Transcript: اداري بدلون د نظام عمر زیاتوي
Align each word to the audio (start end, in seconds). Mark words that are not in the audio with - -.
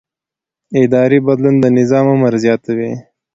اداري 0.83 1.19
بدلون 1.27 1.55
د 1.59 1.65
نظام 1.77 2.05
عمر 2.13 2.33
زیاتوي 2.43 2.91